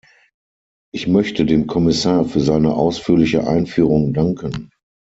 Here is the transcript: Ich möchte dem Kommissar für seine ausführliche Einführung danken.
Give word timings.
Ich 0.91 1.05
möchte 1.07 1.45
dem 1.45 1.67
Kommissar 1.67 2.25
für 2.25 2.39
seine 2.39 2.73
ausführliche 2.73 3.45
Einführung 3.47 4.15
danken. 4.15 4.71